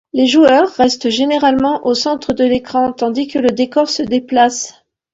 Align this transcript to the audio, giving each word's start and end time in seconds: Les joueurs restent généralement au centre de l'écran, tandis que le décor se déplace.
Les 0.13 0.25
joueurs 0.25 0.67
restent 0.77 1.11
généralement 1.11 1.85
au 1.85 1.93
centre 1.93 2.33
de 2.33 2.43
l'écran, 2.43 2.91
tandis 2.91 3.27
que 3.27 3.37
le 3.37 3.49
décor 3.51 3.87
se 3.87 4.01
déplace. 4.01 4.73